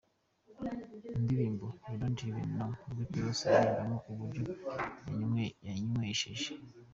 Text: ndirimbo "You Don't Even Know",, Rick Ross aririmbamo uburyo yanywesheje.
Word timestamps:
ndirimbo 1.23 1.65
"You 1.89 1.97
Don't 2.01 2.19
Even 2.27 2.47
Know",, 2.57 2.73
Rick 2.97 3.11
Ross 3.23 3.39
aririmbamo 3.51 3.97
uburyo 4.11 4.43
yanywesheje. 5.67 6.47